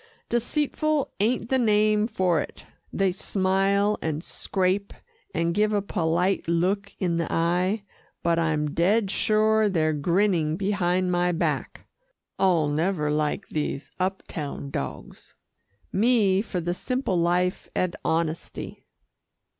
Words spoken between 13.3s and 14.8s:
these up town